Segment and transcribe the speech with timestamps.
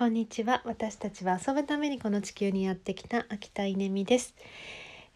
[0.00, 4.34] こんにちは私たちは遊ぶためにこの地球にやってきた秋田稲美です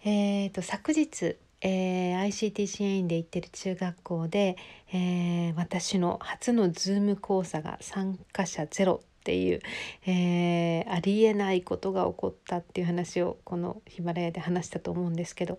[0.05, 4.59] えーと、昨日、えー、ICT 支援員で行ってる中学校で、
[4.93, 9.63] えー、私の初のズーム講座が参加者ゼロっていう、
[10.05, 15.59] えー、ありえないことが起こったっていう話をこのヒマラヤで話したと思うんですけど、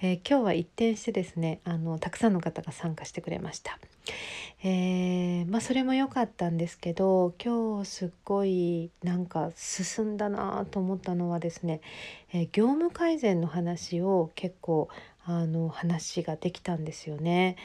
[0.00, 3.78] えー、今日は一転してですねあのたくさんの方が参加してくれました。
[4.64, 11.80] えー、まあそれも良かったんですけど今日すっごいなんか進んだなと思ったのはですね、
[12.32, 14.88] え業務改善の話を結構
[15.24, 17.56] あの話ができたんですよね。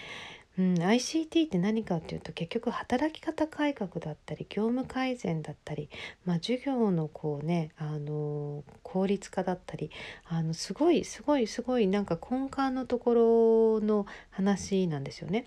[0.57, 5.89] うん、ICT って何かっていうと結局働き方改革だったり業務改善だったり、
[6.25, 9.91] まあ、授業のこうねあの効率化だったり
[10.25, 15.45] あのすごいすごいすごいなんか根幹のところの話なんですよね。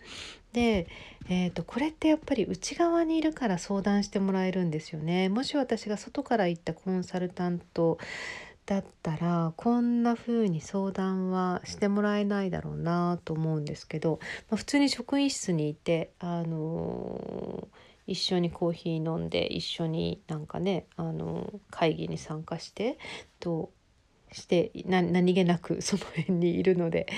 [0.53, 0.89] で、
[1.29, 5.29] えーと、これってやっぱり内側にいるから相談してもらえるんですよね。
[5.29, 7.99] もし私が外から行ったコンサルタント
[8.71, 22.97] だったらこんな風に相談はしてもらえないだろうなと思うんですけど、まあ、普通に職員室にいて、あのー、一緒にコーヒー飲んで一緒になんかね、あのー、会議に参加して
[23.41, 23.73] と
[24.31, 27.09] して何気なくその辺にいるので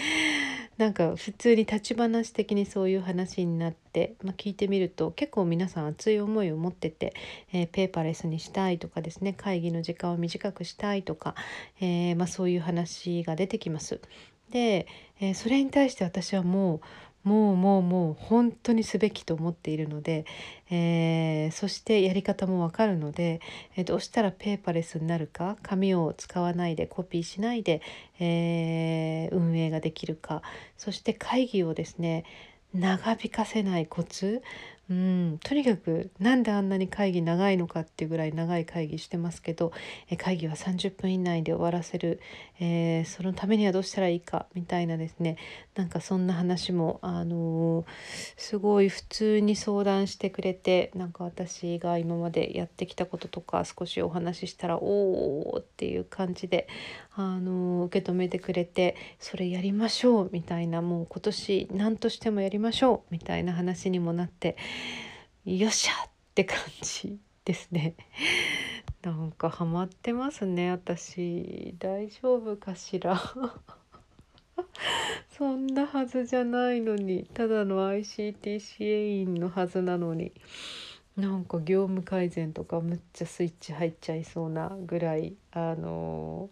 [0.79, 7.15] なんか普通に立ち話的にそういう話になって、まあ、聞いてみると結構皆さん熱い思いを持ってて、
[7.53, 11.35] えー、ペーパーレスにしたいとかですね会議の時間を短くしたいとか、
[11.81, 14.01] えー、まあ、そういう話が出てきます。
[14.51, 14.87] で、
[15.21, 16.81] え、それに対して私はもう
[17.25, 20.25] もうもうもう本当にすべきと思っているので、
[20.71, 23.41] えー、そしてやり方もわかるので、
[23.77, 27.81] えー、どうしたらペーパーレスになるか紙を使わないでコピーしないで、
[28.19, 30.43] えー、運営ができるか
[30.77, 32.25] そして会議をですね
[32.75, 34.43] 長引かせないコツ
[34.91, 39.73] うん、とにかくなんであんなに会議長いのかっていうぐらい長い会議してますけど
[40.09, 42.21] え会議は30分以内で終わらせる、
[42.59, 45.37] えー、そのためにはどうしたらいいかみたいなですね
[45.77, 47.85] なんかそんな話も、あのー、
[48.37, 56.69] すごい普通に相談してくれてなんか私が今までやってきたこととか少しお話ししたら「おー」っていう感じで、
[57.15, 64.57] あのー、受け止めてくれてそれやりましょうみたいなもう今年何としてもやりましょうみたいな話にもなって。
[65.45, 67.95] よっしゃって感じですね。
[69.03, 71.75] なんかハマってますね私。
[71.79, 73.19] 大丈夫かしら？
[75.37, 77.25] そんなはずじゃないのに。
[77.35, 80.33] ただの ICT 支援員のはずなのに。
[81.17, 86.49] なんか業務改善とかむっちゃスイッチ入っちゃいそうなぐらいあの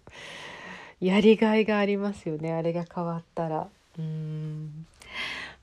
[1.01, 2.53] ー、やりがいがありますよね。
[2.53, 3.69] あれが変わったら。
[3.99, 4.87] うん。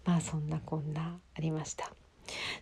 [0.05, 1.91] まあそんなこんなありました。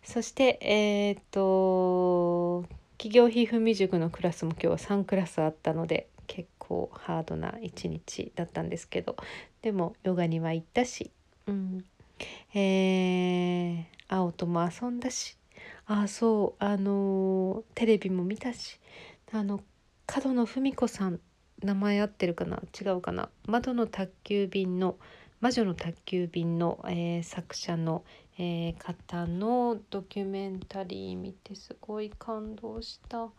[0.06, 2.64] そしてえっ、と
[2.98, 9.16] 企業皮膚未熟のクラスも今日は3クラスあったので結構ハードな一日だったんですけど
[9.62, 11.12] でもヨガには行ったし、
[11.48, 11.84] うん。
[12.54, 15.38] えー、青とも遊んだし
[15.86, 18.80] あそうあのテレビも見たし
[19.34, 19.60] あの
[20.06, 21.20] 角野文子さん
[21.62, 22.62] 名前合ってるかな？
[22.80, 23.30] 違うかな？
[23.48, 24.96] 窓の宅急便の
[25.46, 28.04] 魔女の宅急便の、えー、作者の、
[28.40, 33.30] えー、方のドキュメンタリー見てすごい感動した。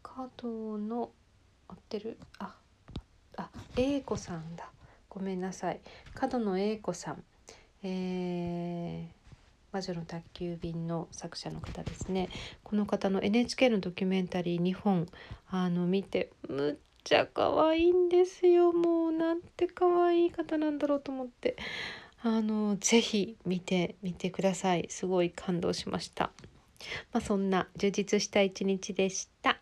[0.00, 1.10] 角の
[1.66, 2.18] 合ってる。
[2.38, 2.54] あ
[3.36, 4.70] あ英子さんだ。
[5.08, 5.80] ごめんなさい。
[6.14, 7.24] 角野英子さん。
[7.82, 9.20] えー
[9.72, 12.28] 魔女の宅急便の作者の方ですね。
[12.62, 15.06] この方の NHK のドキュメンタリー2本
[15.48, 18.72] あの見てむっちゃ可愛いんですよ。
[18.72, 21.56] もうなんて可愛い方なんだろうと思って。
[22.22, 24.86] あのぜひ見てみてください。
[24.90, 26.32] すごい感動しました。
[27.12, 29.60] まあそんな充実した一日でした。